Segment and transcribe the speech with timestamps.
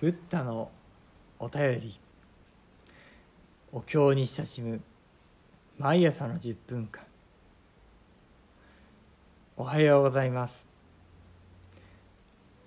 [0.00, 0.70] ブッダの
[1.38, 2.00] お便り。
[3.70, 4.80] お経に親しむ。
[5.78, 7.02] 毎朝の10分間。
[9.58, 10.64] おはようございます。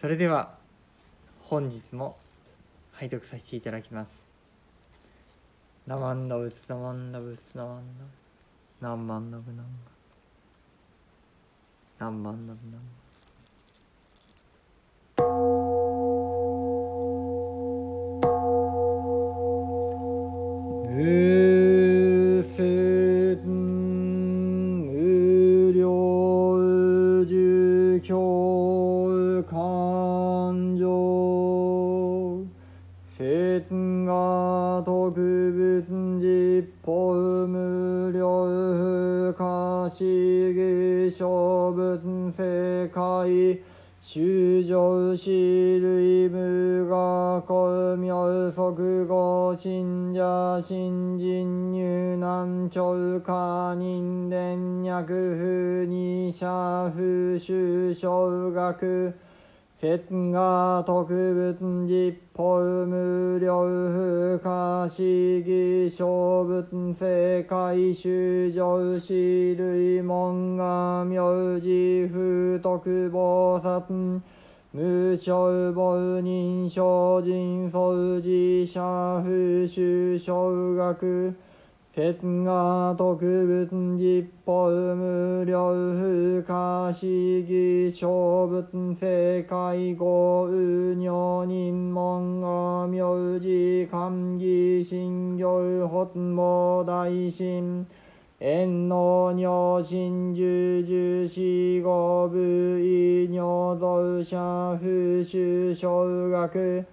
[0.00, 0.54] それでは
[1.40, 2.16] 本日も
[2.92, 4.08] 拝読させていただきます
[5.86, 8.10] 「ナマンダブスナマンダブスナマンダブ
[8.78, 9.68] スナンマンダブナンマン
[11.98, 13.05] ナンマンダブナンマ
[20.96, 23.36] ン」無線
[24.86, 26.56] 無料
[27.26, 32.46] 受教感情
[33.18, 35.12] 千が特
[35.52, 37.12] 別実法
[37.46, 38.46] 無料
[39.32, 39.44] 不可
[39.90, 43.75] 思議諸分世界
[44.08, 44.22] 修
[44.62, 48.14] 上死類無我公明
[48.52, 48.56] 即
[49.08, 56.46] 合信者新人入難長家人伝脈風二者
[56.96, 59.12] 風修正学
[59.78, 64.96] 節が特別実法無料不可思
[65.44, 74.22] 議小物世界修上死類門が名字不徳菩薩
[74.72, 81.34] 無償母人精進掃除者不修小学
[81.96, 97.86] 節が特別実法無料不可思議小物世界語有尿人門が名字漢義信行発毛大神
[98.40, 106.84] 縁の尿心十十四五部位尿造者不修小学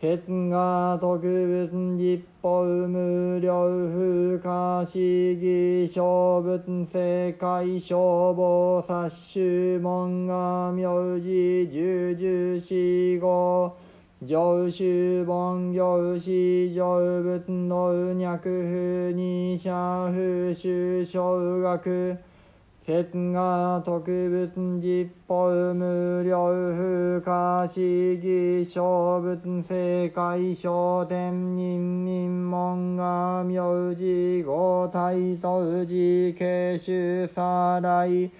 [0.00, 13.76] 節が特別実法無料不可思議小物世界消防殺種門が名字十十四五
[14.22, 22.16] 上州本行市上仏の脈不二者不修小学
[22.90, 38.32] 節が特別実法無料不可思議小仏世界小天人民門が名字五体と氏慶州さらい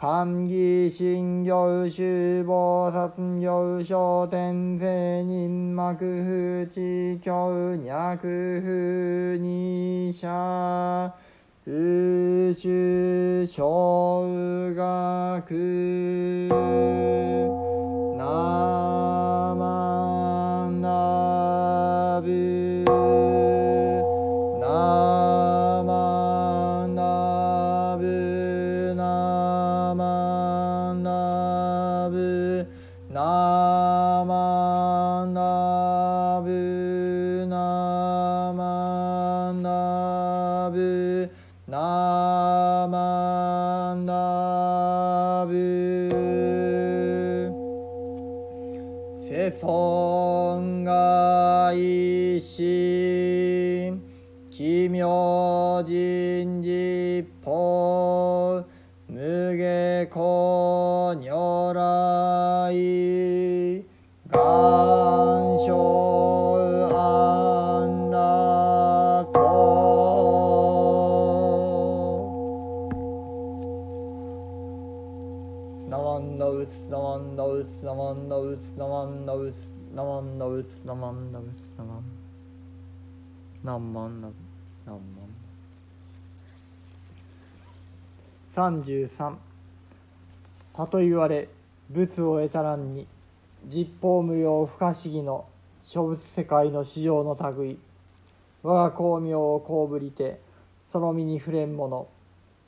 [0.00, 8.16] 官義信行修菩薩行小天聖人幕不知教脈
[8.62, 11.12] 不二者
[11.70, 13.62] 宇宙小
[14.74, 15.42] 学
[16.48, 17.48] 生
[56.48, 58.64] 人実法
[59.06, 62.72] 無下公如来
[64.30, 64.38] 願
[65.66, 65.72] 生
[66.90, 69.32] 安楽
[75.90, 82.02] ナマンダウスナマンダウスナマンダウスナマンダウスナマンダウスナマンダウスナマン
[83.62, 84.28] ナンマンダ
[84.86, 85.37] ナンマン
[88.58, 89.36] 33
[90.74, 91.48] たと言われ
[91.90, 93.06] 仏を得たらんに
[93.66, 95.46] 実法無料不可思議の
[95.84, 97.78] 諸仏世界の市場の類
[98.64, 100.40] 我が光明をこうぶりて
[100.90, 102.08] その身に触れんもの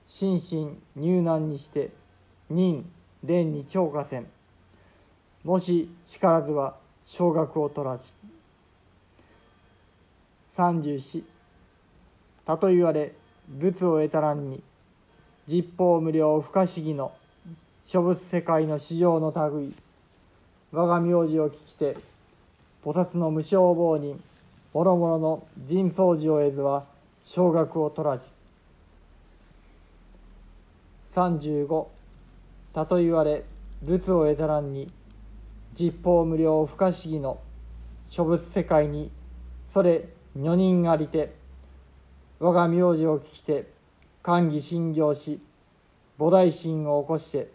[0.06, 1.90] 心身入難にして
[2.48, 2.88] 任
[3.22, 4.26] 蓮に超過せん。
[5.44, 6.76] もし力ずは
[7.06, 8.12] 小学を取らじ
[10.56, 11.22] 34
[12.46, 13.12] たと言われ
[13.48, 14.62] 仏を得たらんに
[15.48, 17.12] 実法無料不可思議の
[17.86, 19.74] 諸仏世界の市場の類。
[20.72, 21.96] 我が名字を聞きて
[22.84, 24.20] 菩薩の無償棒人
[24.72, 26.84] 諸々の人相寺を得ずは
[27.26, 28.24] 小学を取らじ
[31.14, 31.86] 35
[32.72, 33.42] たと言われ
[33.82, 34.88] 仏を得たらんに
[35.74, 37.40] 実法無料不可思議の
[38.10, 39.10] 諸仏世界に
[39.72, 41.34] それ女人ありて
[42.38, 43.66] 我が名字を聞きて
[44.22, 45.40] 寛義信行し
[46.18, 47.50] 菩提心を起こして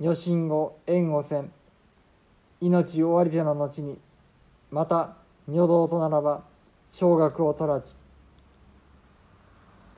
[0.00, 1.50] 女心を縁をせん。
[2.60, 3.98] 命終わりての後に
[4.70, 5.16] また
[5.48, 6.42] 女道とならば
[6.92, 7.92] 小学を取らじ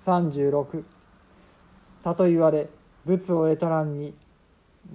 [0.07, 0.83] 36
[2.03, 2.69] たと言われ
[3.05, 4.15] 仏を得たらんに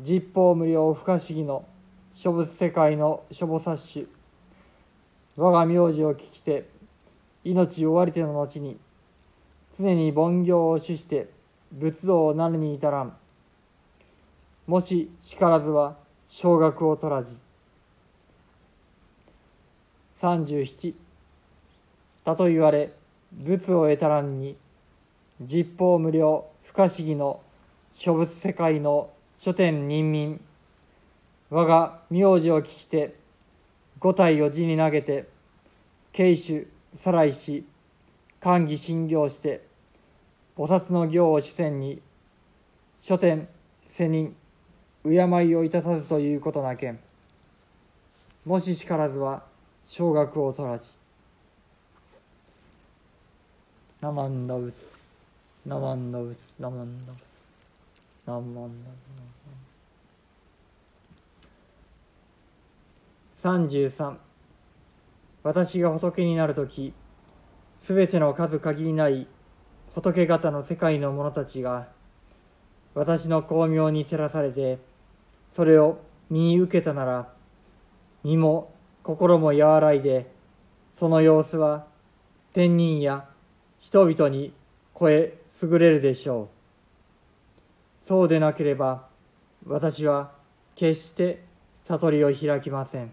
[0.01, 1.63] 実法無料不可思議の
[2.15, 4.05] 諸仏世界の諸菩薩種
[5.37, 6.67] 我が名字を聞きて
[7.43, 8.79] 命終わりての後に
[9.79, 11.29] 常に凡行を主して
[11.71, 13.15] 仏道をなるに至らん。
[14.67, 15.95] もししからずは
[16.27, 17.35] 小学を取らじ
[20.21, 20.93] 37
[22.23, 22.91] たと言われ
[23.33, 24.57] 仏を得たらんに
[25.41, 27.41] 実法無料不可思議の
[27.95, 29.09] 諸仏世界の
[29.39, 30.41] 書店人民
[31.49, 33.15] 我が名字を聞きて
[33.99, 35.27] 五体を地に投げて
[36.11, 36.67] 慶主
[37.01, 37.65] さらいし
[38.39, 39.68] 寛義信行して
[40.59, 42.01] 菩薩の行を主戦に
[42.99, 43.47] 書店
[43.87, 44.35] 世人
[45.05, 46.99] 敬いをいたさずということなけん。
[48.45, 49.43] もししからずは
[49.87, 50.85] 小学を取らじ
[54.01, 55.17] ナマンダウス
[55.65, 57.19] ナマンダウスナマンダウス
[58.25, 58.93] ナマンダウ
[63.41, 64.17] ス33
[65.41, 66.91] 私が仏になる時
[67.79, 69.25] すべての数限りない
[69.93, 71.87] 仏方の世界の者たちが
[72.93, 74.79] 私の光明に照らされて
[75.55, 75.99] それを
[76.29, 77.29] 身に受けたなら
[78.23, 80.31] 身も心も和らいで
[80.99, 81.85] その様子は
[82.53, 83.25] 天人や
[83.79, 84.53] 人々に
[84.99, 86.49] 超え優れるでしょ
[88.03, 88.07] う。
[88.07, 89.07] そうでなければ
[89.65, 90.31] 私は
[90.75, 91.43] 決して
[91.87, 93.11] 悟りを開きません。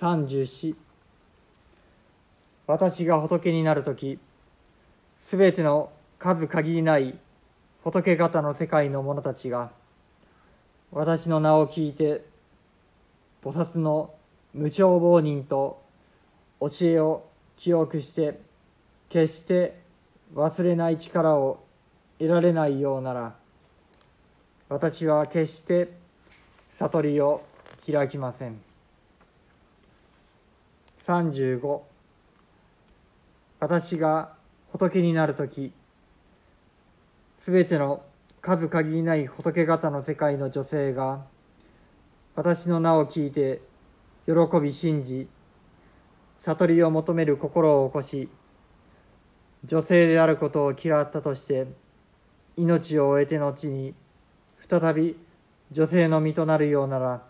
[0.00, 0.74] 34
[2.66, 4.18] 私が仏になる時
[5.22, 7.18] すべての数限りない
[7.82, 9.70] 仏方の世界の者たちが
[10.90, 12.22] 私の名を聞いて
[13.42, 14.14] 菩薩の
[14.52, 15.82] 無償亡人と
[16.60, 17.24] 教えを
[17.56, 18.38] 記憶して
[19.08, 19.80] 決して
[20.34, 21.64] 忘れない力を
[22.18, 23.34] 得られないようなら
[24.68, 25.92] 私は決して
[26.78, 27.42] 悟りを
[27.90, 28.60] 開きません。
[31.06, 31.80] 35
[33.60, 34.41] 私が
[34.82, 35.72] 仏になる時
[37.44, 38.02] すべての
[38.40, 41.22] 数限りない仏方の世界の女性が
[42.34, 43.60] 私の名を聞いて
[44.26, 45.28] 喜び信じ
[46.44, 48.28] 悟りを求める心を起こし
[49.64, 51.68] 女性であることを嫌ったとして
[52.56, 53.94] 命を終えて後に
[54.68, 55.16] 再び
[55.70, 57.22] 女性の身となるようなら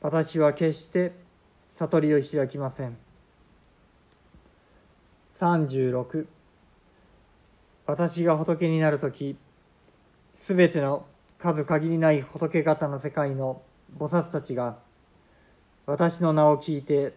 [0.00, 1.12] 私は決して
[1.78, 2.96] 悟りを開きません。
[5.40, 6.37] 36
[7.88, 9.34] 私が仏になる時
[10.36, 11.06] すべての
[11.38, 13.62] 数限りない仏方の世界の
[13.98, 14.76] 菩薩たちが
[15.86, 17.14] 私の名を聞いて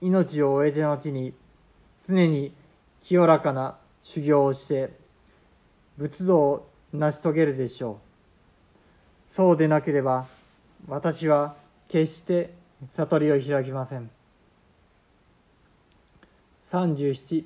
[0.00, 1.34] 命を終えて後に
[2.08, 2.54] 常に
[3.04, 4.96] 清らかな修行をして
[5.98, 8.00] 仏道を成し遂げるでしょ
[9.30, 9.34] う。
[9.34, 10.26] そうでなければ
[10.88, 11.54] 私は
[11.88, 12.54] 決して
[12.96, 14.10] 悟りを開きません。
[16.70, 17.44] 37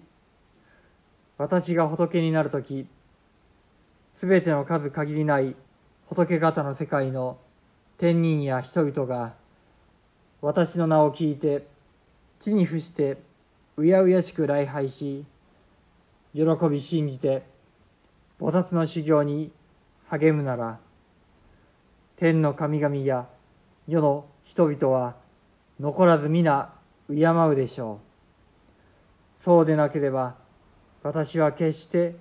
[1.38, 2.87] 私が仏になる時
[4.14, 5.55] すべての数限りない
[6.07, 7.38] 仏方の世界の
[7.99, 9.35] 天人や人々が
[10.40, 11.66] 私の名を聞いて
[12.40, 13.19] 地に伏して
[13.76, 15.25] うやうやしく礼拝し
[16.35, 17.43] 喜び信じて
[18.40, 19.50] 菩薩の修行に
[20.09, 20.78] 励むなら
[22.16, 23.26] 天の神々や
[23.87, 25.16] 世の人々は
[25.78, 26.73] 残らず皆
[27.09, 28.00] 敬うでしょ
[29.40, 29.43] う。
[29.43, 30.35] そうでなければ
[31.06, 32.16] 私は決して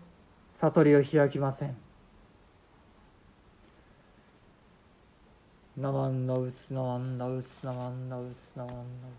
[0.62, 1.76] 悟りを開きません。
[5.76, 9.12] ナマンダウスナマンダウスナマンダウスナマンダウ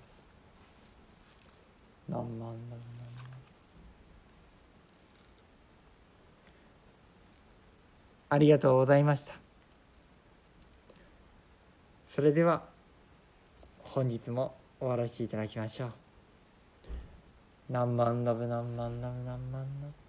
[2.07, 2.09] ス。
[2.09, 3.07] ナマンダウス。
[8.29, 9.35] ありがとうございました。
[12.15, 12.63] それでは
[13.83, 16.06] 本日も終わらせていただきましょう。
[17.69, 20.06] 何万ダブ何万ダブ何万ダブ